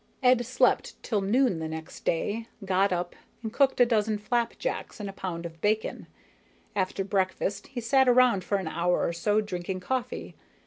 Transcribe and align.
Ed 0.23 0.43
slept 0.47 0.95
till 1.03 1.21
noon 1.21 1.59
the 1.59 1.67
next 1.67 2.05
day, 2.05 2.47
got 2.65 2.91
up 2.91 3.15
and 3.43 3.53
cooked 3.53 3.79
a 3.79 3.85
dozen 3.85 4.17
flapjacks 4.17 4.99
and 4.99 5.07
a 5.07 5.13
pound 5.13 5.45
of 5.45 5.61
bacon. 5.61 6.07
After 6.75 7.03
breakfast, 7.03 7.67
he 7.67 7.81
sat 7.81 8.09
around 8.09 8.43
for 8.43 8.57
an 8.57 8.67
hour 8.67 9.05
or 9.05 9.13
so 9.13 9.41
drinking 9.41 9.81
coffee. 9.81 10.35